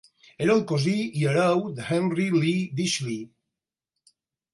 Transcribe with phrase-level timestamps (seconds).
[0.43, 3.21] Era el cosí i hereu de Henry Lee de Ditchley.